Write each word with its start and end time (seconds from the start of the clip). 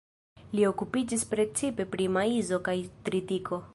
Li 0.59 0.63
okupiĝis 0.69 1.25
precipe 1.33 1.87
pri 1.93 2.07
maizo 2.17 2.61
kaj 2.69 2.77
tritiko. 3.09 3.63